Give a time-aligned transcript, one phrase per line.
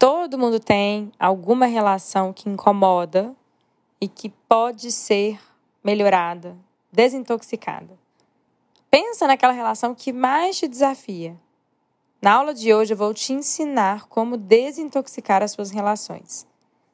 [0.00, 3.36] Todo mundo tem alguma relação que incomoda
[4.00, 5.38] e que pode ser
[5.84, 6.56] melhorada,
[6.90, 7.98] desintoxicada.
[8.90, 11.36] Pensa naquela relação que mais te desafia.
[12.22, 16.46] Na aula de hoje eu vou te ensinar como desintoxicar as suas relações.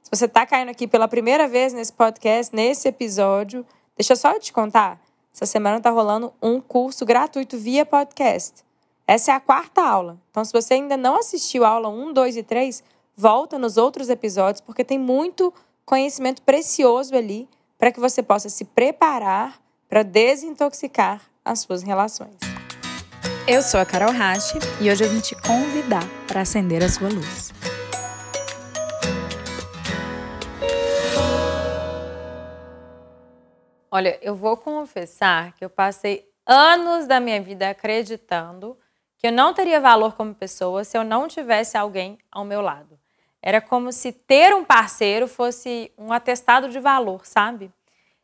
[0.03, 3.65] Se você está caindo aqui pela primeira vez nesse podcast, nesse episódio,
[3.97, 5.01] deixa só eu te contar.
[5.33, 8.67] Essa semana está rolando um curso gratuito via podcast.
[9.07, 10.19] Essa é a quarta aula.
[10.33, 12.83] Então, se você ainda não assistiu a aula 1, 2 e 3,
[13.17, 15.53] volta nos outros episódios, porque tem muito
[15.87, 17.49] conhecimento precioso ali
[17.79, 22.37] para que você possa se preparar para desintoxicar as suas relações.
[23.49, 27.09] Eu sou a Carol Rache e hoje eu vim te convidar para acender a sua
[27.09, 27.53] luz.
[33.91, 38.77] Olha, eu vou confessar que eu passei anos da minha vida acreditando
[39.17, 42.99] que eu não teria valor como pessoa se eu não tivesse alguém ao meu lado.
[43.43, 47.71] Era como se ter um parceiro fosse um atestado de valor, sabe?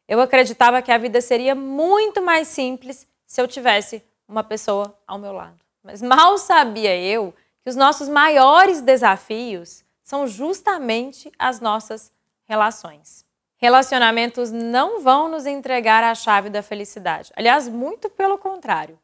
[0.08, 5.18] Eu acreditava que a vida seria muito mais simples se eu tivesse uma pessoa ao
[5.18, 5.58] meu lado.
[5.82, 12.12] Mas mal sabia eu que os nossos maiores desafios são justamente as nossas
[12.44, 13.24] relações.
[13.56, 17.32] Relacionamentos não vão nos entregar a chave da felicidade.
[17.36, 18.98] Aliás, muito pelo contrário.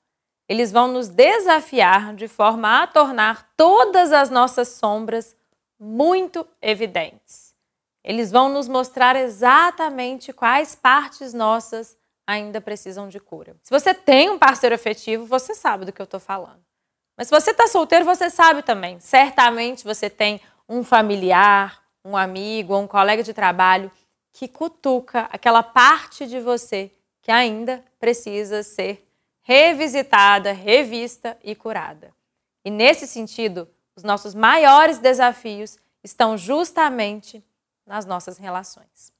[0.48, 5.36] Eles vão nos desafiar de forma a tornar todas as nossas sombras
[5.78, 7.54] muito evidentes.
[8.02, 13.56] Eles vão nos mostrar exatamente quais partes nossas ainda precisam de cura.
[13.62, 16.62] Se você tem um parceiro afetivo, você sabe do que eu estou falando.
[17.16, 19.00] Mas se você está solteiro, você sabe também.
[19.00, 23.90] Certamente você tem um familiar, um amigo um colega de trabalho
[24.32, 29.06] que cutuca aquela parte de você que ainda precisa ser
[29.42, 32.14] revisitada, revista e curada.
[32.64, 33.68] E nesse sentido,
[33.98, 37.44] os nossos maiores desafios estão justamente
[37.84, 39.12] nas nossas relações.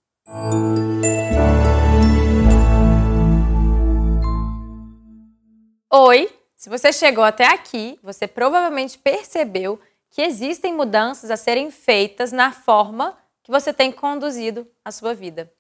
[5.92, 6.32] Oi!
[6.56, 9.80] Se você chegou até aqui, você provavelmente percebeu
[10.10, 15.52] que existem mudanças a serem feitas na forma que você tem conduzido a sua vida.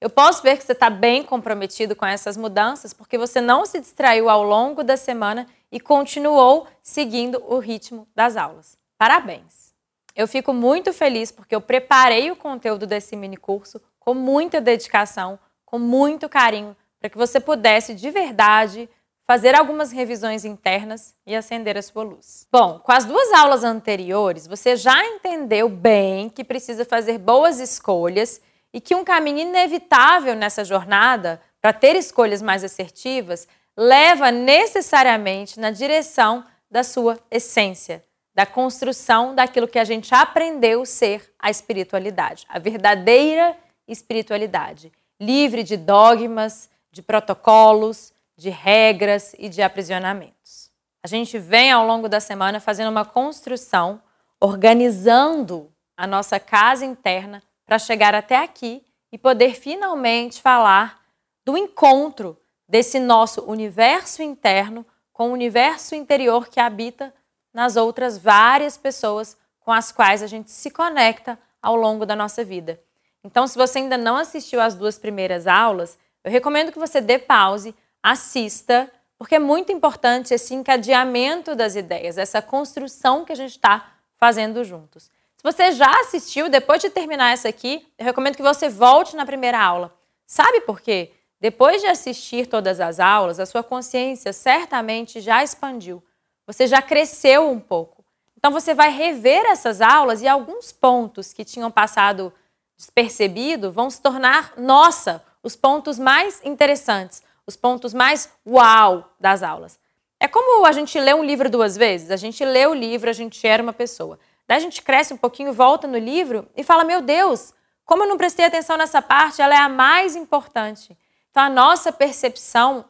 [0.00, 3.78] Eu posso ver que você está bem comprometido com essas mudanças porque você não se
[3.78, 8.78] distraiu ao longo da semana e continuou seguindo o ritmo das aulas.
[8.96, 9.74] Parabéns!
[10.14, 15.36] Eu fico muito feliz porque eu preparei o conteúdo desse mini curso com muita dedicação,
[15.66, 18.88] com muito carinho, para que você pudesse de verdade
[19.26, 22.46] fazer algumas revisões internas e acender a sua luz.
[22.52, 28.40] Bom, com as duas aulas anteriores, você já entendeu bem que precisa fazer boas escolhas
[28.72, 35.70] e que um caminho inevitável nessa jornada para ter escolhas mais assertivas leva necessariamente na
[35.70, 38.02] direção da sua essência,
[38.34, 45.76] da construção daquilo que a gente aprendeu ser a espiritualidade, a verdadeira espiritualidade, livre de
[45.76, 50.70] dogmas, de protocolos, de regras e de aprisionamentos.
[51.02, 54.00] A gente vem ao longo da semana fazendo uma construção,
[54.40, 58.82] organizando a nossa casa interna para chegar até aqui
[59.12, 61.00] e poder finalmente falar
[61.44, 62.36] do encontro
[62.68, 67.14] desse nosso universo interno com o universo interior que habita
[67.52, 72.44] nas outras várias pessoas com as quais a gente se conecta ao longo da nossa
[72.44, 72.80] vida.
[73.22, 77.18] Então, se você ainda não assistiu às duas primeiras aulas, eu recomendo que você dê
[77.18, 83.52] pause, assista, porque é muito importante esse encadeamento das ideias, essa construção que a gente
[83.52, 85.04] está fazendo juntos.
[85.04, 89.24] Se você já assistiu, depois de terminar essa aqui, eu recomendo que você volte na
[89.24, 89.94] primeira aula.
[90.26, 91.12] Sabe por quê?
[91.44, 96.02] Depois de assistir todas as aulas, a sua consciência certamente já expandiu.
[96.46, 98.02] Você já cresceu um pouco.
[98.34, 102.32] Então você vai rever essas aulas e alguns pontos que tinham passado
[102.78, 109.78] despercebido vão se tornar, nossa, os pontos mais interessantes, os pontos mais uau das aulas.
[110.18, 112.10] É como a gente lê um livro duas vezes.
[112.10, 114.18] A gente lê o livro, a gente era uma pessoa.
[114.48, 117.52] Daí a gente cresce um pouquinho, volta no livro e fala: Meu Deus,
[117.84, 120.96] como eu não prestei atenção nessa parte, ela é a mais importante.
[121.34, 122.84] Então, a nossa percepção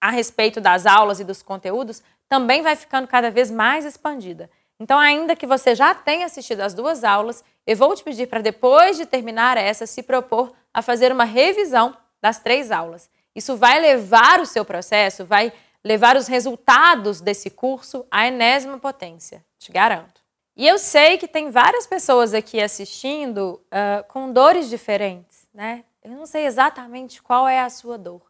[0.00, 4.48] a respeito das aulas e dos conteúdos também vai ficando cada vez mais expandida.
[4.78, 8.42] Então, ainda que você já tenha assistido as duas aulas, eu vou te pedir para,
[8.42, 13.10] depois de terminar essa, se propor a fazer uma revisão das três aulas.
[13.34, 15.52] Isso vai levar o seu processo, vai
[15.82, 20.20] levar os resultados desse curso à enésima potência, te garanto.
[20.56, 25.82] E eu sei que tem várias pessoas aqui assistindo uh, com dores diferentes, né?
[26.02, 28.22] Eu não sei exatamente qual é a sua dor,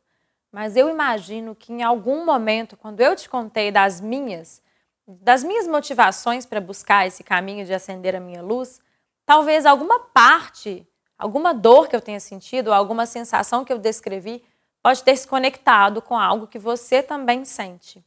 [0.50, 4.60] mas eu imagino que em algum momento, quando eu te contei das minhas,
[5.06, 8.80] das minhas motivações para buscar esse caminho de acender a minha luz,
[9.24, 10.84] talvez alguma parte,
[11.16, 14.44] alguma dor que eu tenha sentido, alguma sensação que eu descrevi,
[14.82, 18.04] pode ter se conectado com algo que você também sente.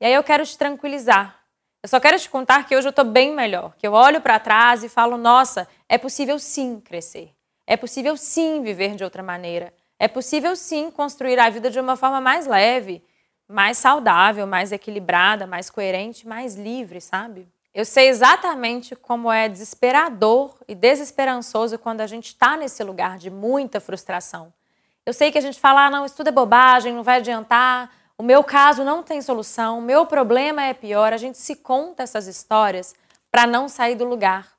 [0.00, 1.40] E aí eu quero te tranquilizar.
[1.82, 4.40] Eu só quero te contar que hoje eu estou bem melhor, que eu olho para
[4.40, 7.32] trás e falo: nossa, é possível sim crescer.
[7.66, 9.72] É possível sim viver de outra maneira.
[9.98, 13.02] É possível sim construir a vida de uma forma mais leve,
[13.48, 17.48] mais saudável, mais equilibrada, mais coerente, mais livre, sabe?
[17.74, 23.30] Eu sei exatamente como é desesperador e desesperançoso quando a gente está nesse lugar de
[23.30, 24.52] muita frustração.
[25.04, 27.90] Eu sei que a gente fala, ah, não, isso tudo é bobagem, não vai adiantar,
[28.16, 31.12] o meu caso não tem solução, o meu problema é pior.
[31.12, 32.94] A gente se conta essas histórias
[33.30, 34.53] para não sair do lugar.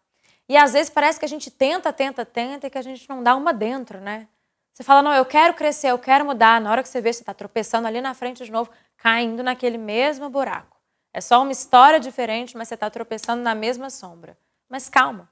[0.48, 3.24] E às vezes parece que a gente tenta, tenta, tenta e que a gente não
[3.24, 4.28] dá uma dentro, né?
[4.74, 6.60] Você fala, não, eu quero crescer, eu quero mudar.
[6.60, 9.78] Na hora que você vê, você está tropeçando ali na frente de novo, caindo naquele
[9.78, 10.76] mesmo buraco.
[11.14, 14.38] É só uma história diferente, mas você está tropeçando na mesma sombra.
[14.68, 15.30] Mas calma,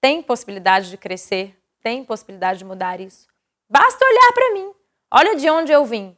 [0.00, 3.26] tem possibilidade de crescer, tem possibilidade de mudar isso.
[3.68, 4.72] Basta olhar para mim.
[5.10, 6.16] Olha de onde eu vim.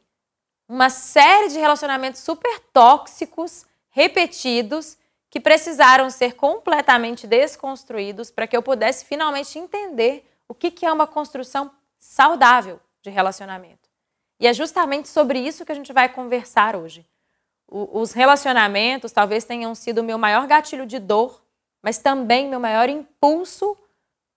[0.67, 4.98] Uma série de relacionamentos super tóxicos, repetidos,
[5.29, 11.05] que precisaram ser completamente desconstruídos para que eu pudesse finalmente entender o que é uma
[11.05, 13.89] construção saudável de relacionamento.
[14.39, 17.05] E é justamente sobre isso que a gente vai conversar hoje.
[17.67, 21.43] Os relacionamentos talvez tenham sido o meu maior gatilho de dor,
[21.83, 23.77] mas também meu maior impulso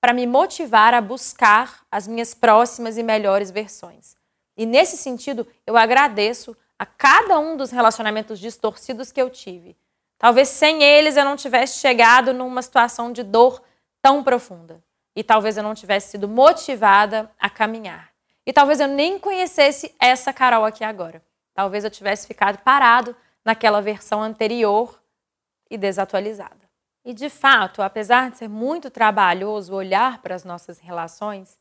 [0.00, 4.16] para me motivar a buscar as minhas próximas e melhores versões.
[4.56, 9.76] E nesse sentido, eu agradeço a cada um dos relacionamentos distorcidos que eu tive.
[10.22, 13.60] Talvez sem eles eu não tivesse chegado numa situação de dor
[14.00, 14.80] tão profunda
[15.16, 18.12] e talvez eu não tivesse sido motivada a caminhar.
[18.46, 21.20] E talvez eu nem conhecesse essa Carol aqui agora.
[21.52, 25.02] Talvez eu tivesse ficado parado naquela versão anterior
[25.68, 26.70] e desatualizada.
[27.04, 31.58] E de fato, apesar de ser muito trabalhoso olhar para as nossas relações,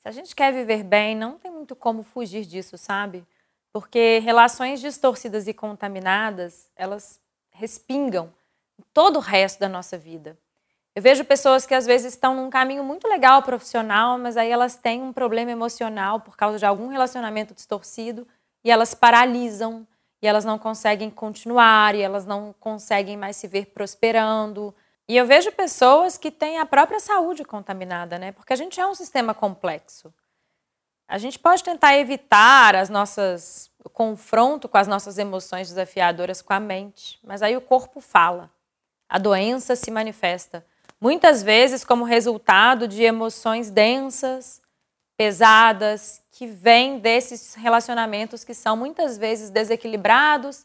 [0.00, 3.26] se a gente quer viver bem, não tem muito como fugir disso, sabe?
[3.72, 7.21] Porque relações distorcidas e contaminadas, elas
[7.62, 8.34] respingam
[8.92, 10.36] todo o resto da nossa vida.
[10.96, 14.74] Eu vejo pessoas que às vezes estão num caminho muito legal profissional, mas aí elas
[14.76, 18.26] têm um problema emocional por causa de algum relacionamento distorcido
[18.64, 19.86] e elas paralisam
[20.20, 24.74] e elas não conseguem continuar e elas não conseguem mais se ver prosperando.
[25.08, 28.32] E eu vejo pessoas que têm a própria saúde contaminada, né?
[28.32, 30.12] Porque a gente é um sistema complexo.
[31.08, 36.60] A gente pode tentar evitar as nossas confronto com as nossas emoções desafiadoras com a
[36.60, 38.50] mente, mas aí o corpo fala.
[39.08, 40.64] A doença se manifesta
[41.02, 44.62] muitas vezes como resultado de emoções densas,
[45.16, 50.64] pesadas, que vêm desses relacionamentos que são muitas vezes desequilibrados,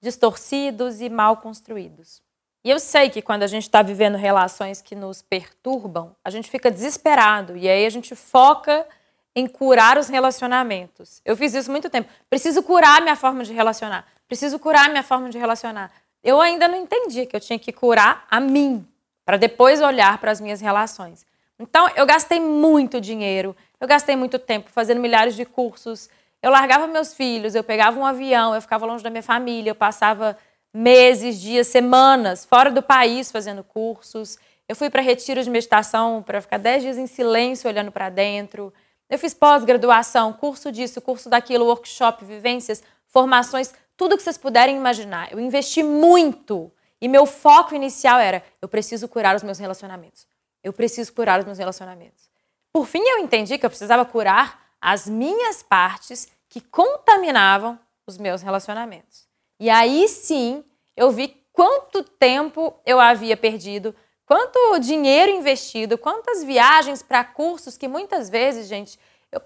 [0.00, 2.22] distorcidos e mal construídos.
[2.62, 6.50] E eu sei que quando a gente está vivendo relações que nos perturbam, a gente
[6.50, 8.86] fica desesperado e aí a gente foca
[9.34, 11.20] em curar os relacionamentos.
[11.24, 12.08] Eu fiz isso muito tempo.
[12.28, 14.06] Preciso curar minha forma de relacionar.
[14.26, 15.90] Preciso curar minha forma de relacionar.
[16.22, 18.86] Eu ainda não entendi que eu tinha que curar a mim
[19.24, 21.26] para depois olhar para as minhas relações.
[21.58, 26.08] Então, eu gastei muito dinheiro, eu gastei muito tempo fazendo milhares de cursos.
[26.40, 29.74] Eu largava meus filhos, eu pegava um avião, eu ficava longe da minha família, eu
[29.74, 30.38] passava
[30.72, 34.38] meses, dias, semanas fora do país fazendo cursos.
[34.68, 38.72] Eu fui para retiros de meditação para ficar dez dias em silêncio olhando para dentro.
[39.08, 45.32] Eu fiz pós-graduação, curso disso, curso daquilo, workshop, vivências, formações, tudo que vocês puderem imaginar.
[45.32, 50.26] Eu investi muito e meu foco inicial era: eu preciso curar os meus relacionamentos.
[50.62, 52.28] Eu preciso curar os meus relacionamentos.
[52.72, 58.42] Por fim, eu entendi que eu precisava curar as minhas partes que contaminavam os meus
[58.42, 59.26] relacionamentos.
[59.58, 60.64] E aí sim,
[60.96, 63.94] eu vi quanto tempo eu havia perdido,
[64.28, 69.00] quanto dinheiro investido, quantas viagens para cursos que muitas vezes, gente,
[69.32, 69.40] eu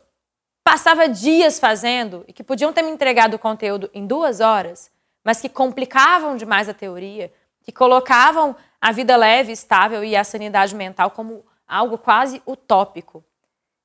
[0.65, 4.91] passava dias fazendo e que podiam ter me entregado o conteúdo em duas horas,
[5.23, 10.75] mas que complicavam demais a teoria, que colocavam a vida leve, estável e a sanidade
[10.75, 13.25] mental como algo quase utópico.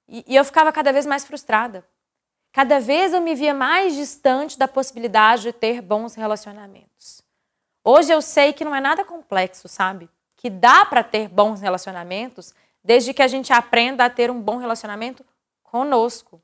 [0.08, 1.88] E, e, eu ficava cada vez mais frustrada.
[2.51, 7.22] Cada vez eu me via mais distante da possibilidade de ter bons relacionamentos.
[7.84, 10.10] Hoje eu sei que não é nada complexo, sabe?
[10.38, 12.53] Que dá para ter bons relacionamentos
[12.84, 15.25] desde que a gente aprenda a ter um bom relacionamento
[15.62, 16.41] conosco.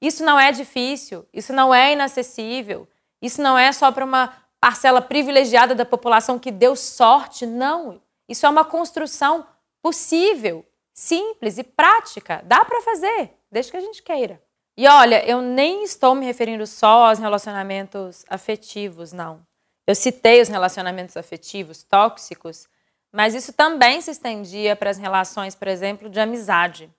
[0.00, 2.86] Isso não é difícil, isso não é inacessível,
[3.22, 7.46] isso não é só para uma parcela privilegiada da população que deu sorte.
[7.46, 8.02] Não.
[8.28, 9.46] Isso é uma construção
[9.80, 12.42] possível, simples e prática.
[12.44, 14.42] Dá para fazer, desde que a gente queira.
[14.76, 19.40] E olha, eu nem estou me referindo só aos relacionamentos afetivos, não.
[19.86, 22.68] Eu citei os relacionamentos afetivos tóxicos,
[23.16, 26.90] mas isso também se estendia para as relações, por exemplo, de amizade.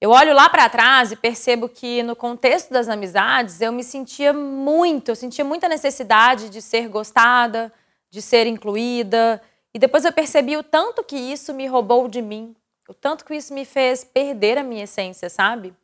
[0.00, 4.32] Eu olho lá para trás e percebo que no contexto das amizades eu me sentia
[4.32, 7.70] muito, eu sentia muita necessidade de ser gostada,
[8.08, 9.42] de ser incluída,
[9.74, 12.56] e depois eu percebi o tanto que isso me roubou de mim,
[12.88, 15.74] o tanto que isso me fez perder a minha essência, sabe?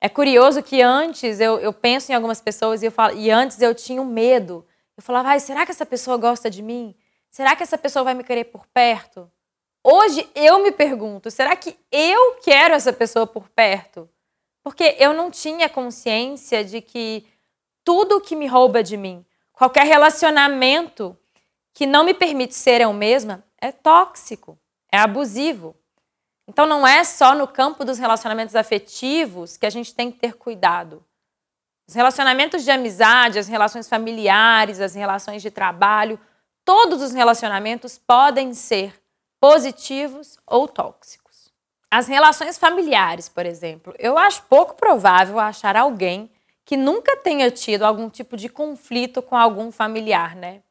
[0.00, 3.60] É curioso que antes eu, eu penso em algumas pessoas e eu falo, e antes
[3.60, 4.64] eu tinha um medo.
[4.96, 6.94] Eu falava, ai, será que essa pessoa gosta de mim?
[7.32, 9.28] Será que essa pessoa vai me querer por perto?
[9.82, 14.08] Hoje eu me pergunto: será que eu quero essa pessoa por perto?
[14.62, 17.26] Porque eu não tinha consciência de que
[17.82, 21.16] tudo que me rouba de mim, qualquer relacionamento
[21.72, 24.58] que não me permite ser eu mesma, é tóxico,
[24.92, 25.74] é abusivo.
[26.46, 30.34] Então não é só no campo dos relacionamentos afetivos que a gente tem que ter
[30.34, 31.02] cuidado.
[31.88, 36.20] Os relacionamentos de amizade, as relações familiares, as relações de trabalho,
[36.64, 38.94] todos os relacionamentos podem ser
[39.40, 41.52] positivos ou tóxicos.
[41.90, 46.30] As relações familiares, por exemplo, eu acho pouco provável achar alguém
[46.64, 50.62] que nunca tenha tido algum tipo de conflito com algum familiar, né?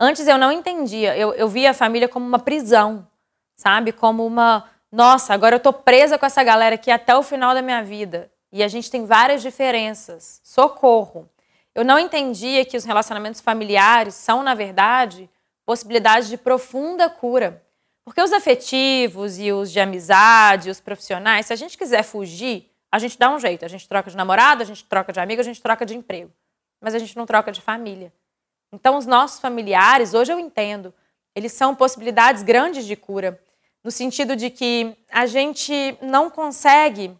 [0.00, 3.06] Antes eu não entendia, eu, eu via a família como uma prisão,
[3.56, 3.92] sabe?
[3.92, 4.64] Como uma.
[4.90, 8.30] Nossa, agora eu tô presa com essa galera aqui até o final da minha vida.
[8.50, 10.40] E a gente tem várias diferenças.
[10.42, 11.28] Socorro.
[11.74, 15.30] Eu não entendia que os relacionamentos familiares são, na verdade,
[15.64, 17.62] possibilidades de profunda cura.
[18.04, 22.98] Porque os afetivos e os de amizade, os profissionais, se a gente quiser fugir, a
[22.98, 23.64] gente dá um jeito.
[23.64, 26.32] A gente troca de namorado, a gente troca de amigo, a gente troca de emprego.
[26.80, 28.12] Mas a gente não troca de família.
[28.72, 30.92] Então, os nossos familiares, hoje eu entendo,
[31.34, 33.40] eles são possibilidades grandes de cura,
[33.82, 37.16] no sentido de que a gente não consegue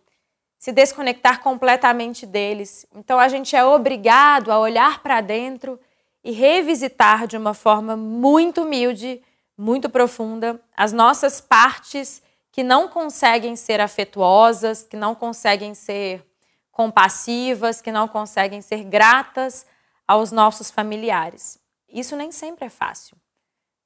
[0.58, 2.86] se desconectar completamente deles.
[2.94, 5.78] Então, a gente é obrigado a olhar para dentro
[6.24, 9.22] e revisitar de uma forma muito humilde
[9.58, 12.22] muito profunda, as nossas partes
[12.52, 16.24] que não conseguem ser afetuosas, que não conseguem ser
[16.70, 19.66] compassivas, que não conseguem ser gratas
[20.06, 21.58] aos nossos familiares.
[21.88, 23.16] Isso nem sempre é fácil.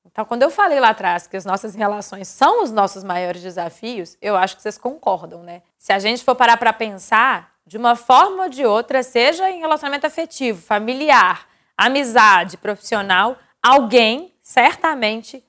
[0.05, 4.17] Então, quando eu falei lá atrás que as nossas relações são os nossos maiores desafios,
[4.21, 5.63] eu acho que vocês concordam, né?
[5.79, 9.61] Se a gente for parar para pensar, de uma forma ou de outra, seja em
[9.61, 15.45] relacionamento afetivo, familiar, amizade, profissional, alguém certamente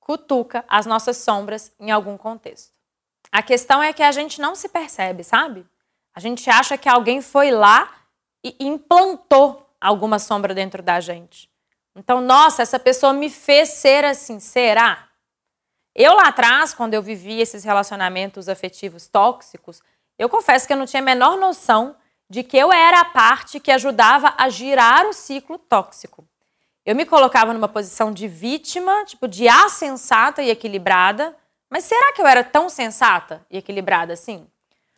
[0.00, 2.72] cutuca as nossas sombras em algum contexto.
[3.30, 5.64] A questão é que a gente não se percebe, sabe?
[6.14, 7.90] A gente acha que alguém foi lá
[8.44, 11.51] e implantou alguma sombra dentro da gente.
[11.94, 15.08] Então, nossa, essa pessoa me fez ser assim, será?
[15.94, 19.82] Eu lá atrás, quando eu vivi esses relacionamentos afetivos tóxicos,
[20.18, 21.96] eu confesso que eu não tinha a menor noção
[22.30, 26.26] de que eu era a parte que ajudava a girar o ciclo tóxico.
[26.84, 31.36] Eu me colocava numa posição de vítima, tipo, de A sensata e equilibrada.
[31.68, 34.46] Mas será que eu era tão sensata e equilibrada assim?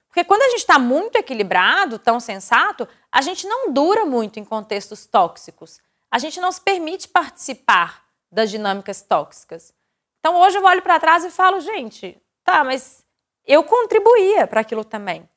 [0.09, 4.45] Porque quando a gente está muito equilibrado, tão sensato, a gente não dura muito em
[4.45, 5.81] contextos tóxicos.
[6.15, 9.75] A gente não se permite participar das dinâmicas tóxicas.
[10.21, 13.05] Então hoje eu olho para trás e falo, gente, tá, mas
[13.45, 15.29] eu contribuía para aquilo também.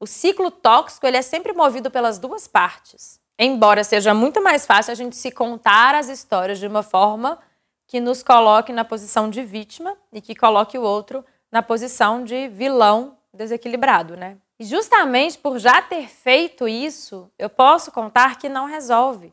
[0.00, 3.20] O ciclo tóxico ele é sempre movido pelas duas partes.
[3.38, 7.38] Embora seja muito mais fácil a gente se contar as histórias de uma forma
[7.86, 12.48] que nos coloque na posição de vítima e que coloque o outro na posição de
[12.48, 14.38] vilão desequilibrado, né?
[14.58, 19.32] E justamente por já ter feito isso, eu posso contar que não resolve.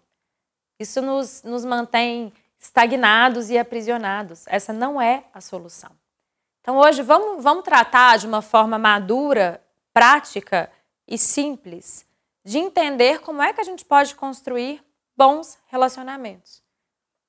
[0.84, 4.46] Isso nos, nos mantém estagnados e aprisionados.
[4.48, 5.92] Essa não é a solução.
[6.60, 9.63] Então, hoje, vamos, vamos tratar de uma forma madura,
[9.94, 10.70] prática
[11.08, 12.06] e simples
[12.44, 14.84] de entender como é que a gente pode construir
[15.16, 16.62] bons relacionamentos.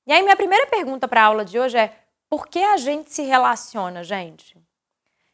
[0.05, 1.97] E aí, minha primeira pergunta para a aula de hoje é:
[2.29, 4.57] por que a gente se relaciona, gente?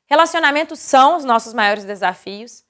[0.06, 2.64] Relacionamentos são os nossos maiores desafios.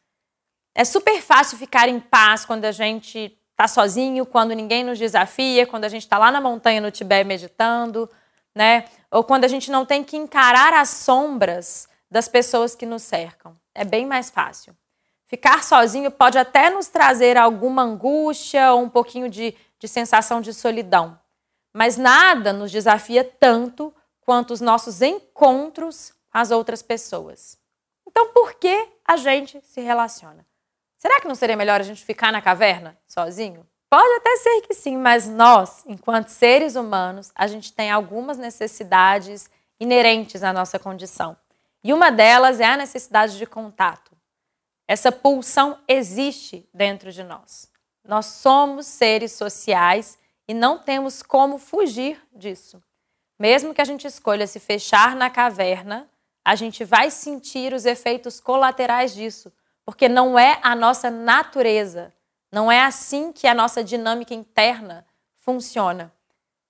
[0.74, 5.68] É super fácil ficar em paz quando a gente está sozinho, quando ninguém nos desafia,
[5.68, 8.10] quando a gente está lá na montanha no Tibete meditando,
[8.56, 8.86] né?
[9.12, 13.56] Ou quando a gente não tem que encarar as sombras das pessoas que nos cercam.
[13.75, 14.75] É bem mais fácil.
[15.27, 20.53] Ficar sozinho pode até nos trazer alguma angústia ou um pouquinho de, de sensação de
[20.53, 21.18] solidão.
[21.72, 27.58] Mas nada nos desafia tanto quanto os nossos encontros com as outras pessoas.
[28.08, 30.46] Então, por que a gente se relaciona?
[31.01, 33.67] Será que não seria melhor a gente ficar na caverna sozinho?
[33.89, 39.50] Pode até ser que sim, mas nós, enquanto seres humanos, a gente tem algumas necessidades
[39.79, 41.36] inerentes à nossa condição.
[41.84, 44.12] E uma delas é a necessidade de contato.
[44.88, 47.67] Essa pulsão existe dentro de nós.
[48.08, 52.79] Nós somos seres sociais e não temos como fugir disso.
[53.39, 56.08] Mesmo que a gente escolha se fechar na caverna,
[56.46, 59.51] a gente vai sentir os efeitos colaterais disso,
[59.91, 62.13] porque não é a nossa natureza,
[62.50, 65.05] não é assim que a nossa dinâmica interna
[65.36, 66.13] funciona.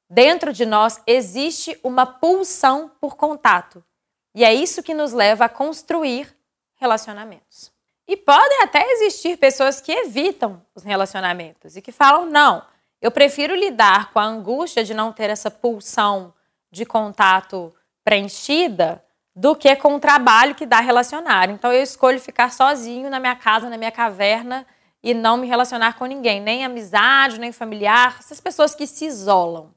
[0.09, 3.85] Dentro de nós existe uma pulsão por contato,
[4.33, 6.35] e é isso que nos leva a construir
[6.77, 7.71] relacionamentos.
[8.07, 12.65] E podem até existir pessoas que evitam os relacionamentos e que falam: não,
[12.99, 16.33] eu prefiro lidar com a angústia de não ter essa pulsão
[16.71, 17.71] de contato
[18.03, 21.50] preenchida do que com o trabalho que dá relacionar.
[21.50, 24.65] Então eu escolho ficar sozinho na minha casa, na minha caverna
[25.03, 29.73] e não me relacionar com ninguém, nem amizade, nem familiar, essas pessoas que se isolam.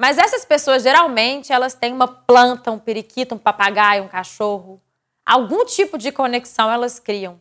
[0.00, 4.80] Mas essas pessoas geralmente elas têm uma planta, um periquito, um papagaio, um cachorro,
[5.24, 7.40] algum tipo de conexão elas criam.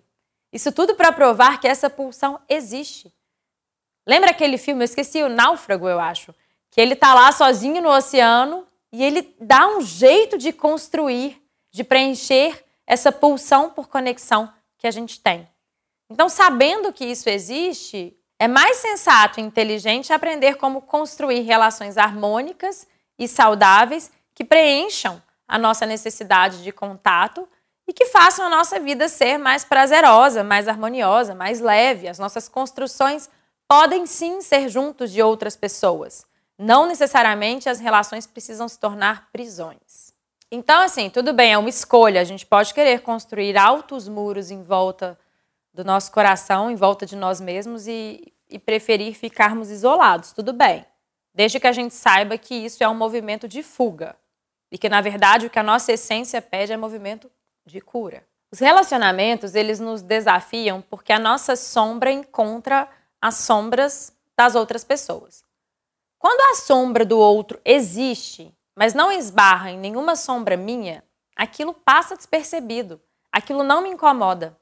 [0.52, 3.14] Isso tudo para provar que essa pulsão existe.
[4.08, 6.34] Lembra aquele filme, eu esqueci o Náufrago, eu acho,
[6.72, 8.66] que ele tá lá sozinho no oceano
[8.98, 11.40] e ele dá um jeito de construir,
[11.72, 15.48] de preencher essa pulsão por conexão que a gente tem.
[16.10, 22.88] Então, sabendo que isso existe, é mais sensato e inteligente aprender como construir relações harmônicas
[23.20, 27.48] e saudáveis que preencham a nossa necessidade de contato
[27.88, 32.08] e que façam a nossa vida ser mais prazerosa, mais harmoniosa, mais leve.
[32.08, 33.30] As nossas construções
[33.68, 36.27] podem sim ser juntos de outras pessoas.
[36.58, 40.14] Não necessariamente as relações precisam se tornar prisões.
[40.52, 42.22] Então, assim, tudo bem, é uma escolha.
[42.22, 45.20] A gente pode querer construir altos muros em volta
[45.74, 50.32] do nosso coração, em volta de nós mesmos e, e preferir ficarmos isolados.
[50.32, 50.86] Tudo bem.
[51.34, 54.16] Desde que a gente saiba que isso é um movimento de fuga.
[54.72, 57.30] E que, na verdade, o que a nossa essência pede é movimento
[57.66, 58.24] de cura.
[58.52, 62.88] Os relacionamentos, eles nos desafiam porque a nossa sombra encontra
[63.22, 65.44] as sombras das outras pessoas.
[66.20, 71.04] Quando a sombra do outro existe, mas não esbarra em nenhuma sombra minha,
[71.36, 73.00] aquilo passa despercebido,
[73.32, 74.58] aquilo não me incomoda.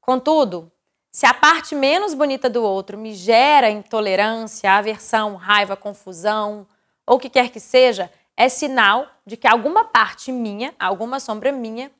[0.00, 0.70] Contudo,
[1.10, 6.66] se a parte menos bonita do outro me gera intolerância, aversão, raiva, confusão,
[7.06, 11.52] ou o que quer que seja, é sinal de que alguma parte minha, alguma sombra
[11.52, 11.90] minha,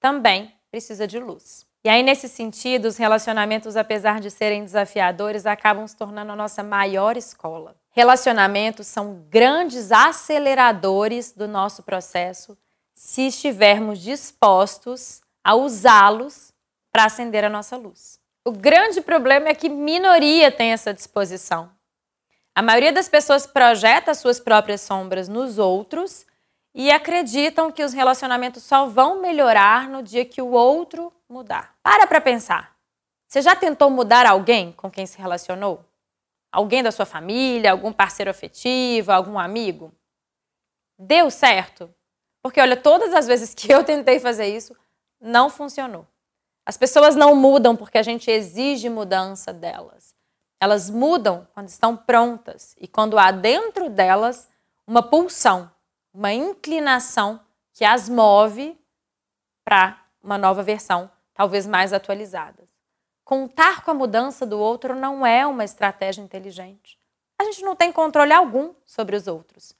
[0.00, 1.66] também precisa de luz.
[1.84, 6.62] E aí, nesse sentido, os relacionamentos, apesar de serem desafiadores, acabam se tornando a nossa
[6.62, 7.76] maior escola.
[7.96, 12.58] Relacionamentos são grandes aceleradores do nosso processo
[12.92, 16.52] se estivermos dispostos a usá-los
[16.90, 18.18] para acender a nossa luz.
[18.44, 21.70] O grande problema é que minoria tem essa disposição.
[22.52, 26.26] A maioria das pessoas projeta suas próprias sombras nos outros
[26.74, 31.76] e acreditam que os relacionamentos só vão melhorar no dia que o outro mudar.
[31.80, 32.74] Para para pensar.
[33.28, 35.84] Você já tentou mudar alguém com quem se relacionou?
[36.54, 39.92] Alguém da sua família, algum parceiro afetivo, algum amigo?
[40.96, 41.92] Deu certo?
[42.40, 44.72] Porque olha, todas as vezes que eu tentei fazer isso,
[45.20, 46.06] não funcionou.
[46.64, 50.14] As pessoas não mudam porque a gente exige mudança delas.
[50.60, 54.48] Elas mudam quando estão prontas e quando há dentro delas
[54.86, 55.68] uma pulsão,
[56.12, 57.40] uma inclinação
[57.72, 58.78] que as move
[59.64, 62.73] para uma nova versão talvez mais atualizadas.
[63.24, 66.98] Contar com a mudança do outro não é uma estratégia inteligente.
[67.40, 69.74] A gente não tem controle algum sobre os outros.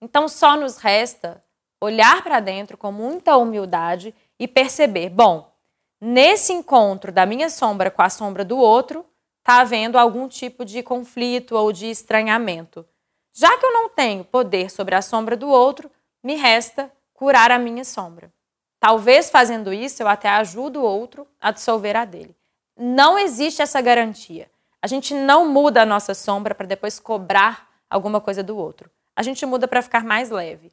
[0.00, 1.42] Então só nos resta
[1.80, 5.52] olhar para dentro com muita humildade e perceber: bom,
[6.00, 9.06] nesse encontro da minha sombra com a sombra do outro,
[9.38, 12.84] está havendo algum tipo de conflito ou de estranhamento.
[13.32, 15.90] Já que eu não tenho poder sobre a sombra do outro,
[16.22, 18.32] me resta curar a minha sombra.
[18.80, 22.37] Talvez fazendo isso eu até ajudo o outro a dissolver a dele.
[22.78, 24.48] Não existe essa garantia.
[24.80, 28.88] A gente não muda a nossa sombra para depois cobrar alguma coisa do outro.
[29.16, 30.72] A gente muda para ficar mais leve,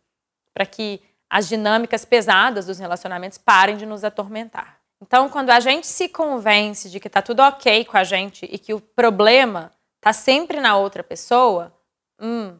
[0.53, 4.79] para que as dinâmicas pesadas dos relacionamentos parem de nos atormentar.
[5.01, 8.57] Então, quando a gente se convence de que está tudo ok com a gente e
[8.59, 11.73] que o problema está sempre na outra pessoa,
[12.21, 12.55] hum,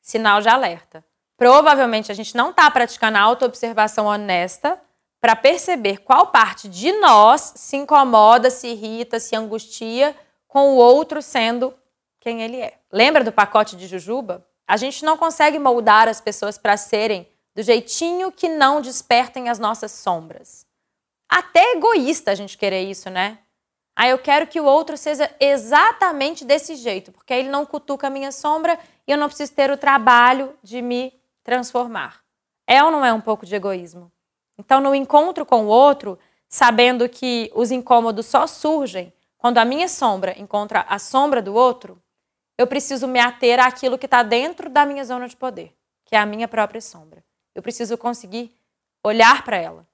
[0.00, 1.04] sinal de alerta.
[1.36, 4.80] Provavelmente a gente não está praticando a autoobservação honesta
[5.26, 10.14] para perceber qual parte de nós se incomoda, se irrita, se angustia
[10.46, 11.74] com o outro sendo
[12.20, 12.78] quem ele é.
[12.92, 14.46] Lembra do pacote de jujuba?
[14.68, 19.58] A gente não consegue moldar as pessoas para serem do jeitinho que não despertem as
[19.58, 20.64] nossas sombras.
[21.28, 23.38] Até egoísta a gente querer isso, né?
[23.96, 28.10] Ah, eu quero que o outro seja exatamente desse jeito, porque ele não cutuca a
[28.10, 31.12] minha sombra e eu não preciso ter o trabalho de me
[31.42, 32.20] transformar.
[32.64, 34.12] É ou não é um pouco de egoísmo?
[34.58, 39.88] Então, no encontro com o outro, sabendo que os incômodos só surgem quando a minha
[39.88, 42.02] sombra encontra a sombra do outro,
[42.58, 46.18] eu preciso me ater àquilo que está dentro da minha zona de poder, que é
[46.18, 47.22] a minha própria sombra.
[47.54, 48.54] Eu preciso conseguir
[49.04, 49.86] olhar para ela,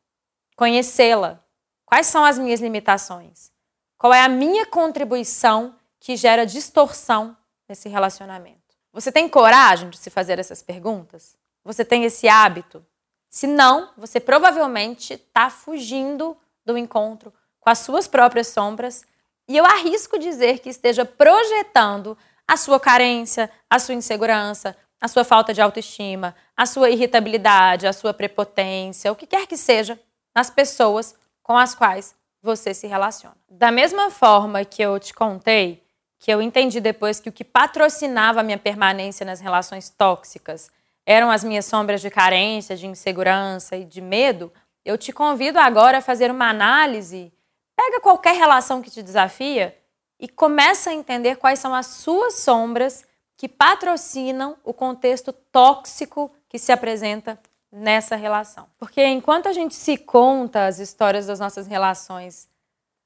[0.57, 1.44] conhecê-la.
[1.85, 3.51] Quais são as minhas limitações?
[3.98, 7.37] Qual é a minha contribuição que gera distorção
[7.68, 8.62] nesse relacionamento?
[8.92, 11.37] Você tem coragem de se fazer essas perguntas?
[11.64, 12.85] Você tem esse hábito?
[13.33, 19.07] Se não, você provavelmente está fugindo do encontro com as suas próprias sombras
[19.49, 22.16] e eu arrisco dizer que esteja projetando
[22.47, 27.95] a sua carência, a sua insegurança, a sua falta de autoestima, a sua irritabilidade, a
[27.95, 29.99] sua prepotência, o que quer que seja,
[30.35, 33.37] nas pessoas com as quais você se relaciona.
[33.49, 35.83] Da mesma forma que eu te contei,
[36.18, 40.71] que eu entendi depois que o que patrocinava a minha permanência nas relações tóxicas
[41.05, 44.53] eram as minhas sombras de carência, de insegurança e de medo,
[44.85, 47.33] eu te convido agora a fazer uma análise.
[47.77, 49.77] Pega qualquer relação que te desafia
[50.19, 53.05] e começa a entender quais são as suas sombras
[53.37, 57.38] que patrocinam o contexto tóxico que se apresenta
[57.71, 58.69] nessa relação.
[58.79, 62.49] Porque enquanto a gente se conta as histórias das nossas relações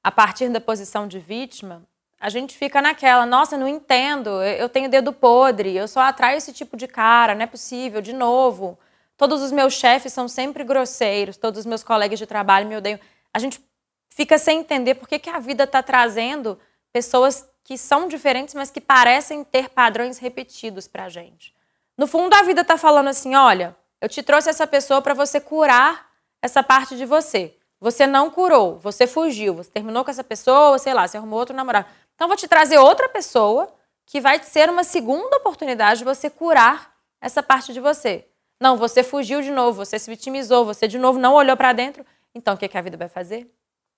[0.03, 1.83] a partir da posição de vítima,
[2.19, 6.51] a gente fica naquela, nossa, não entendo, eu tenho dedo podre, eu só atraio esse
[6.51, 8.77] tipo de cara, não é possível, de novo.
[9.15, 12.99] Todos os meus chefes são sempre grosseiros, todos os meus colegas de trabalho me odeiam.
[13.33, 13.61] A gente
[14.09, 16.59] fica sem entender por que, que a vida está trazendo
[16.91, 21.53] pessoas que são diferentes, mas que parecem ter padrões repetidos para a gente.
[21.97, 25.39] No fundo, a vida está falando assim: olha, eu te trouxe essa pessoa para você
[25.39, 26.07] curar
[26.41, 27.55] essa parte de você.
[27.79, 31.55] Você não curou, você fugiu, você terminou com essa pessoa, sei lá, você arrumou outro
[31.55, 31.87] namorado.
[32.17, 33.71] Então, vou te trazer outra pessoa
[34.03, 38.27] que vai ser uma segunda oportunidade de você curar essa parte de você.
[38.59, 42.03] Não, você fugiu de novo, você se vitimizou, você de novo não olhou para dentro.
[42.33, 43.47] Então, o que, que a vida vai fazer?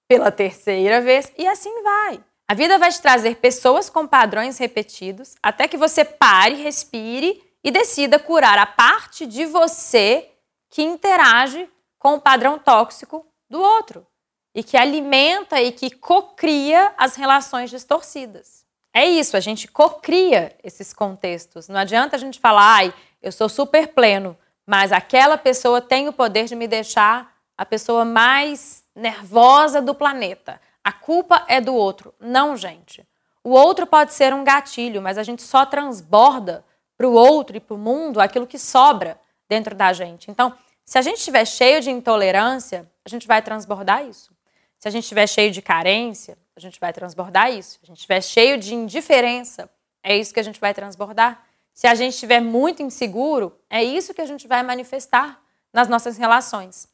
[0.05, 2.21] Pela terceira vez, e assim vai.
[2.45, 7.71] A vida vai te trazer pessoas com padrões repetidos até que você pare, respire e
[7.71, 10.29] decida curar a parte de você
[10.69, 14.05] que interage com o padrão tóxico do outro
[14.53, 18.65] e que alimenta e que cocria as relações distorcidas.
[18.93, 21.67] É isso, a gente cocria esses contextos.
[21.67, 26.13] Não adianta a gente falar, ai, eu sou super pleno, mas aquela pessoa tem o
[26.13, 30.59] poder de me deixar a pessoa mais nervosa do planeta.
[30.83, 32.13] A culpa é do outro.
[32.19, 33.05] Não, gente.
[33.43, 36.65] O outro pode ser um gatilho, mas a gente só transborda
[36.97, 40.29] para o outro e para o mundo aquilo que sobra dentro da gente.
[40.29, 40.53] Então,
[40.85, 44.33] se a gente estiver cheio de intolerância, a gente vai transbordar isso.
[44.79, 47.71] Se a gente estiver cheio de carência, a gente vai transbordar isso.
[47.71, 49.69] Se a gente estiver cheio de indiferença,
[50.01, 51.43] é isso que a gente vai transbordar.
[51.73, 56.17] Se a gente estiver muito inseguro, é isso que a gente vai manifestar nas nossas
[56.17, 56.87] relações.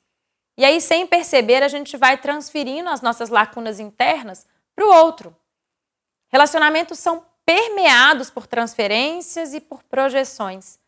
[0.58, 5.36] E aí, sem perceber, a gente vai transferindo as nossas lacunas internas para o outro.
[6.30, 10.80] Relacionamentos são permeados por transferências e por projeções.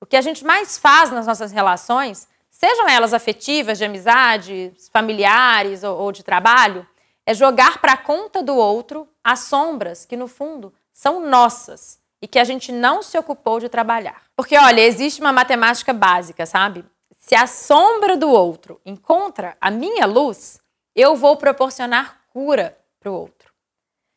[0.00, 2.26] O que a gente mais faz nas nossas relações,
[2.64, 6.86] sejam elas afetivas, de amizade, familiares ou, ou de trabalho,
[7.26, 12.28] é jogar para a conta do outro as sombras que, no fundo, são nossas e
[12.28, 14.22] que a gente não se ocupou de trabalhar.
[14.36, 16.84] Porque, olha, existe uma matemática básica, sabe?
[17.18, 20.60] Se a sombra do outro encontra a minha luz,
[20.94, 23.52] eu vou proporcionar cura para o outro.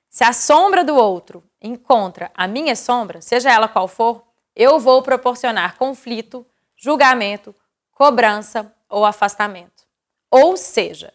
[0.07, 4.23] Se a sombra do outro encontra a minha sombra, seja ela qual for,
[4.55, 7.55] eu vou proporcionar conflito, julgamento,
[7.95, 9.87] cobrança ou afastamento.
[10.29, 11.11] Ou seja,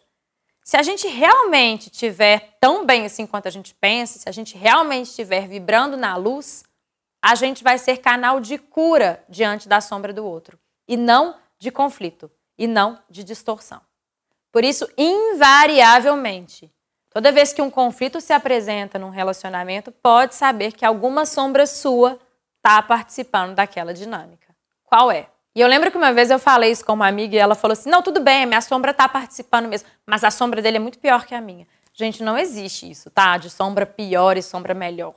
[0.63, 4.57] se a gente realmente estiver tão bem assim quanto a gente pensa, se a gente
[4.57, 6.63] realmente estiver vibrando na luz,
[7.21, 11.71] a gente vai ser canal de cura diante da sombra do outro e não de
[11.71, 13.81] conflito e não de distorção.
[14.51, 16.71] Por isso, invariavelmente,
[17.09, 22.19] toda vez que um conflito se apresenta num relacionamento, pode saber que alguma sombra sua
[22.57, 24.53] está participando daquela dinâmica.
[24.83, 25.29] Qual é?
[25.53, 27.73] E eu lembro que uma vez eu falei isso com uma amiga e ela falou
[27.73, 30.99] assim: não, tudo bem, minha sombra está participando mesmo, mas a sombra dele é muito
[30.99, 31.67] pior que a minha.
[31.93, 33.37] Gente, não existe isso, tá?
[33.37, 35.13] De sombra pior e sombra melhor.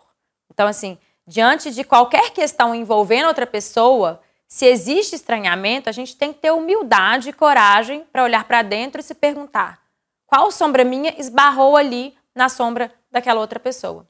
[0.53, 6.33] Então, assim, diante de qualquer questão envolvendo outra pessoa, se existe estranhamento, a gente tem
[6.33, 9.81] que ter humildade e coragem para olhar para dentro e se perguntar:
[10.27, 14.09] qual sombra minha esbarrou ali na sombra daquela outra pessoa?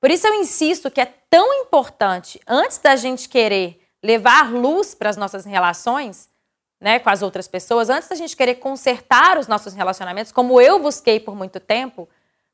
[0.00, 5.08] Por isso eu insisto que é tão importante, antes da gente querer levar luz para
[5.08, 6.28] as nossas relações
[6.78, 10.78] né, com as outras pessoas, antes da gente querer consertar os nossos relacionamentos, como eu
[10.78, 12.06] busquei por muito tempo,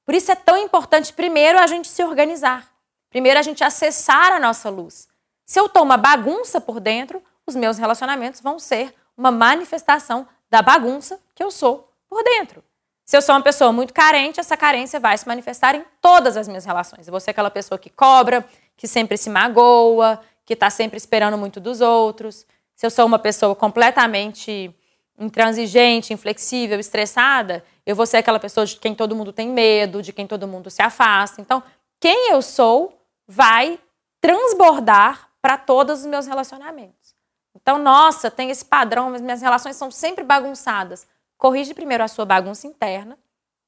[0.05, 2.71] por isso é tão importante, primeiro, a gente se organizar.
[3.11, 5.09] Primeiro, a gente acessar a nossa luz.
[5.45, 10.63] Se eu estou uma bagunça por dentro, os meus relacionamentos vão ser uma manifestação da
[10.63, 12.63] bagunça que eu sou por dentro.
[13.05, 16.47] Se eu sou uma pessoa muito carente, essa carência vai se manifestar em todas as
[16.47, 17.09] minhas relações.
[17.09, 21.39] Eu vou ser aquela pessoa que cobra, que sempre se magoa, que está sempre esperando
[21.39, 22.45] muito dos outros.
[22.75, 24.75] Se eu sou uma pessoa completamente
[25.17, 30.13] intransigente, inflexível, estressada, eu vou ser aquela pessoa de quem todo mundo tem medo, de
[30.13, 31.41] quem todo mundo se afasta.
[31.41, 31.63] Então,
[32.01, 33.79] quem eu sou vai
[34.21, 37.15] transbordar para todos os meus relacionamentos.
[37.55, 41.07] Então, nossa, tem esse padrão, mas minhas relações são sempre bagunçadas.
[41.39, 43.17] Corrige primeiro a sua bagunça interna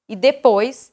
[0.08, 0.92] e depois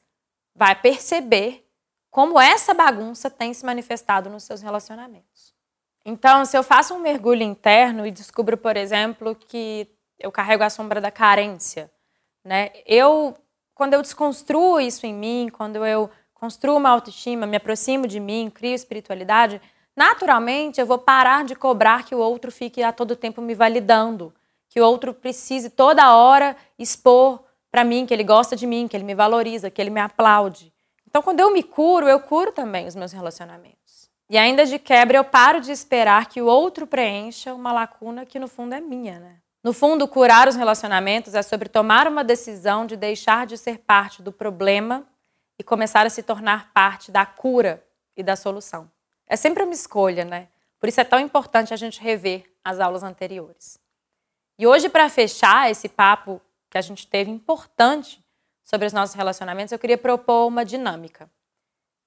[0.53, 1.67] vai perceber
[2.11, 5.57] como essa bagunça tem se manifestado nos seus relacionamentos.
[6.05, 10.69] Então, se eu faço um mergulho interno e descubro, por exemplo, que eu carrego a
[10.69, 11.91] sombra da carência,
[12.43, 12.71] né?
[12.85, 13.35] Eu,
[13.75, 18.49] quando eu desconstruo isso em mim, quando eu construo uma autoestima, me aproximo de mim,
[18.53, 19.61] crio espiritualidade,
[19.95, 24.33] naturalmente eu vou parar de cobrar que o outro fique a todo tempo me validando,
[24.69, 28.95] que o outro precise toda hora expor para mim que ele gosta de mim, que
[28.95, 30.73] ele me valoriza, que ele me aplaude.
[31.07, 33.78] Então, quando eu me curo, eu curo também os meus relacionamentos.
[34.29, 38.37] E ainda de quebra, eu paro de esperar que o outro preencha uma lacuna que
[38.37, 39.37] no fundo é minha, né?
[39.63, 44.21] No fundo, curar os relacionamentos é sobre tomar uma decisão de deixar de ser parte
[44.21, 45.05] do problema
[45.57, 47.83] e começar a se tornar parte da cura
[48.15, 48.89] e da solução.
[49.27, 50.47] É sempre uma escolha, né?
[50.79, 53.79] Por isso é tão importante a gente rever as aulas anteriores.
[54.57, 56.39] E hoje, para fechar esse papo
[56.69, 58.23] que a gente teve importante
[58.63, 61.29] sobre os nossos relacionamentos, eu queria propor uma dinâmica.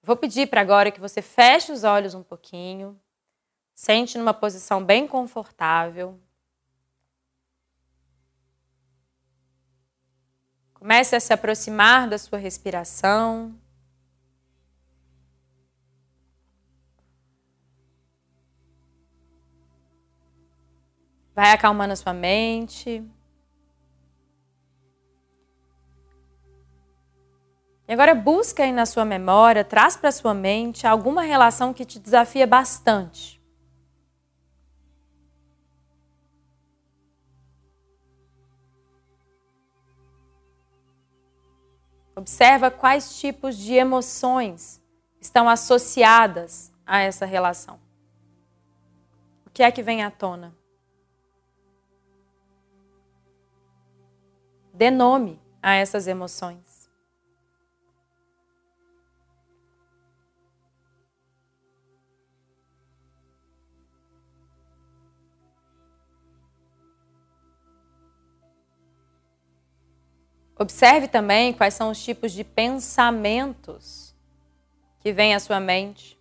[0.03, 3.01] Vou pedir para agora que você feche os olhos um pouquinho,
[3.75, 6.21] sente numa posição bem confortável,
[10.83, 13.55] Comece a se aproximar da sua respiração.
[21.33, 23.09] Vai acalmando a sua mente.
[27.93, 32.47] Agora busca aí na sua memória, traz para sua mente alguma relação que te desafia
[32.47, 33.39] bastante.
[42.17, 44.81] Observa quais tipos de emoções
[45.21, 47.79] estão associadas a essa relação.
[49.45, 50.55] O que é que vem à tona?
[54.73, 56.72] Dê nome a essas emoções.
[70.63, 74.15] Observe também quais são os tipos de pensamentos
[75.01, 76.17] que vêm à sua mente.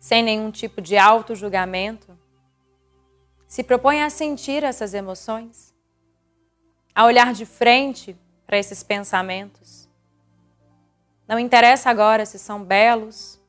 [0.00, 2.18] Sem nenhum tipo de auto-julgamento,
[3.46, 5.72] se propõe a sentir essas emoções,
[6.92, 9.88] a olhar de frente para esses pensamentos
[11.30, 13.40] não interessa agora se são belos,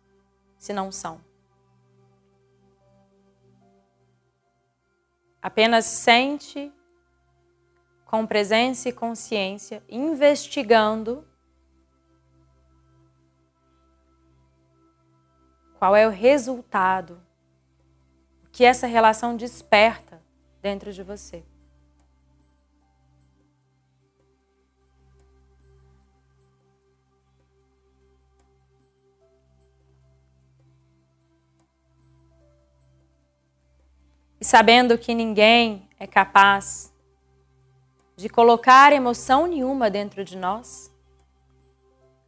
[0.60, 1.20] se não são.
[5.42, 6.72] Apenas sente
[8.06, 11.28] com presença e consciência, investigando
[15.80, 17.20] qual é o resultado,
[18.52, 20.22] que essa relação desperta
[20.62, 21.44] dentro de você.
[34.52, 36.94] Sabendo que ninguém é capaz
[38.18, 40.94] de colocar emoção nenhuma dentro de nós,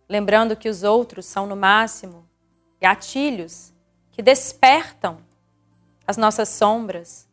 [0.08, 2.26] lembrando que os outros são, no máximo,
[2.80, 3.74] gatilhos
[4.10, 5.18] que despertam
[6.08, 7.28] as nossas sombras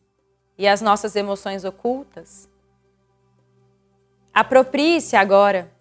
[0.59, 2.49] e as nossas emoções ocultas.
[4.35, 5.73] Aproprie-se agora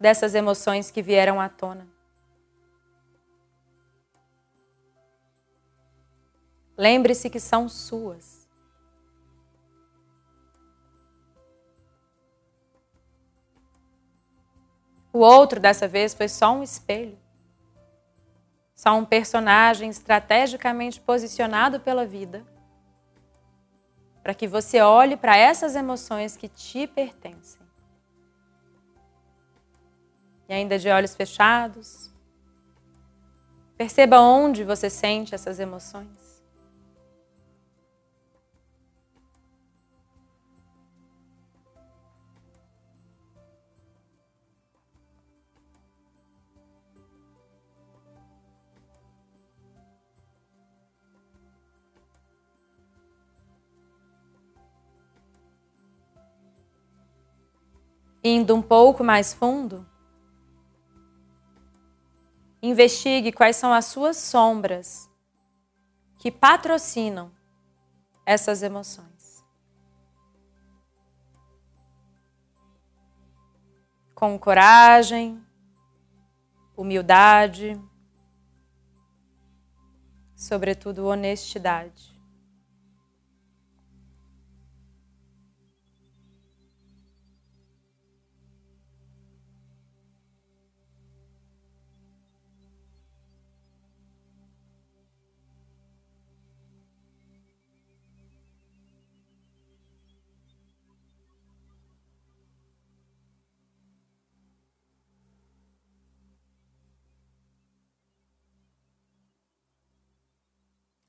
[0.00, 1.86] dessas emoções que vieram à tona.
[6.76, 8.46] Lembre-se que são suas.
[15.12, 17.18] O outro, dessa vez, foi só um espelho.
[18.74, 22.44] Só um personagem estrategicamente posicionado pela vida
[24.26, 27.60] para que você olhe para essas emoções que te pertencem.
[30.48, 32.10] E ainda de olhos fechados,
[33.76, 36.25] perceba onde você sente essas emoções.
[58.28, 59.86] Indo um pouco mais fundo,
[62.60, 65.08] investigue quais são as suas sombras
[66.18, 67.30] que patrocinam
[68.26, 69.46] essas emoções.
[74.12, 75.40] Com coragem,
[76.76, 77.80] humildade,
[80.34, 82.15] sobretudo honestidade.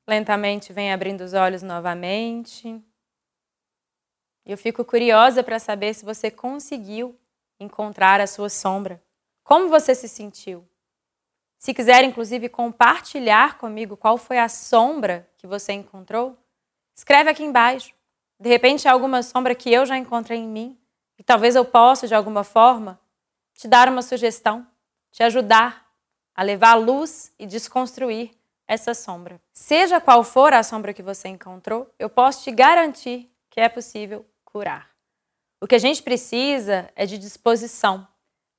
[0.08, 2.82] Lentamente vem abrindo os olhos novamente.
[4.46, 7.20] Eu fico curiosa para saber se você conseguiu
[7.60, 9.04] encontrar a sua sombra.
[9.44, 10.66] Como você se sentiu?
[11.60, 16.38] Se quiser, inclusive, compartilhar comigo qual foi a sombra que você encontrou,
[16.96, 17.94] escreve aqui embaixo.
[18.40, 20.80] De repente, há alguma sombra que eu já encontrei em mim
[21.18, 22.98] e talvez eu possa, de alguma forma,
[23.54, 24.66] te dar uma sugestão,
[25.12, 25.86] te ajudar
[26.34, 28.32] a levar a luz e desconstruir
[28.68, 29.42] essa sombra.
[29.60, 34.24] Seja qual for a sombra que você encontrou, eu posso te garantir que é possível
[34.46, 34.88] curar.
[35.60, 38.08] O que a gente precisa é de disposição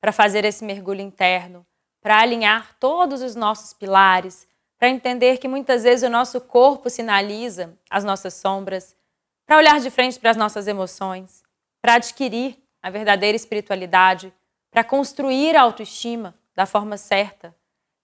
[0.00, 1.64] para fazer esse mergulho interno,
[2.02, 7.78] para alinhar todos os nossos pilares, para entender que muitas vezes o nosso corpo sinaliza
[7.88, 8.96] as nossas sombras,
[9.46, 11.44] para olhar de frente para as nossas emoções,
[11.80, 14.34] para adquirir a verdadeira espiritualidade,
[14.68, 17.54] para construir a autoestima da forma certa,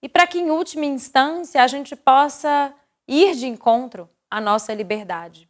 [0.01, 2.73] e para que, em última instância, a gente possa
[3.07, 5.49] ir de encontro à nossa liberdade.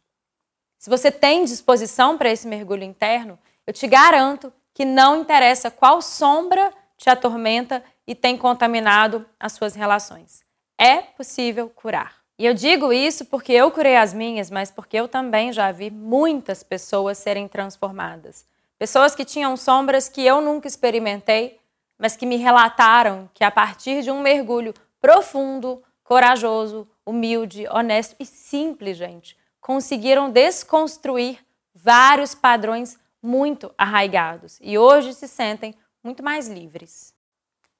[0.77, 6.01] Se você tem disposição para esse mergulho interno, eu te garanto que não interessa qual
[6.01, 10.43] sombra te atormenta e tem contaminado as suas relações.
[10.77, 12.15] É possível curar.
[12.37, 15.89] E eu digo isso porque eu curei as minhas, mas porque eu também já vi
[15.89, 18.45] muitas pessoas serem transformadas.
[18.77, 21.57] Pessoas que tinham sombras que eu nunca experimentei,
[21.97, 28.25] mas que me relataram que a partir de um mergulho profundo, corajoso, humilde, honesto e
[28.25, 31.39] simples, gente, conseguiram desconstruir
[31.73, 37.13] vários padrões muito arraigados e hoje se sentem muito mais livres.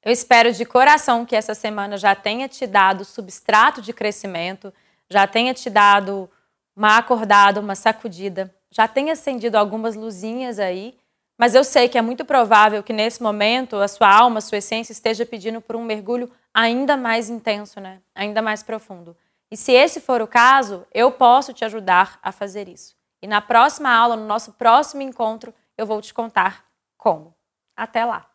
[0.03, 4.73] Eu espero de coração que essa semana já tenha te dado substrato de crescimento,
[5.09, 6.29] já tenha te dado
[6.75, 10.97] uma acordada, uma sacudida, já tenha acendido algumas luzinhas aí
[11.37, 14.59] mas eu sei que é muito provável que nesse momento a sua alma, a sua
[14.59, 18.01] essência esteja pedindo por um mergulho ainda mais intenso, né?
[18.15, 19.15] Ainda mais profundo.
[19.51, 22.95] E se esse for o caso, eu posso te ajudar a fazer isso.
[23.21, 26.65] E na próxima aula, no nosso próximo encontro, eu vou te contar
[26.97, 27.35] como.
[27.75, 28.34] Até lá!